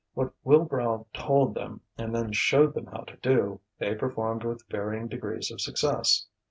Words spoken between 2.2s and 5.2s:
showed them how to do, they performed with varying